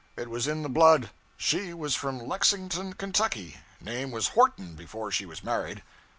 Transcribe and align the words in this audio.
It 0.17 0.31
was 0.31 0.47
in 0.47 0.63
the 0.63 0.67
blood. 0.67 1.11
She 1.37 1.75
was 1.75 1.93
from 1.93 2.17
Lexington, 2.17 2.93
Kentucky. 2.93 3.57
Name 3.79 4.09
was 4.09 4.29
Horton 4.29 4.73
before 4.73 5.11
she 5.11 5.27
was 5.27 5.43
married.' 5.43 5.83